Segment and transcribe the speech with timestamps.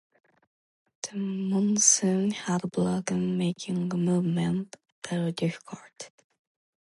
[1.03, 4.75] The monsoon had broken, making movement
[5.07, 6.09] very difficult.